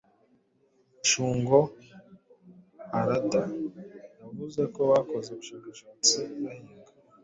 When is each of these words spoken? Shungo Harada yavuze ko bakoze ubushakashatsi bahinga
Shungo 1.09 1.59
Harada 2.91 3.43
yavuze 4.19 4.61
ko 4.73 4.81
bakoze 4.91 5.27
ubushakashatsi 5.31 6.19
bahinga 6.43 6.91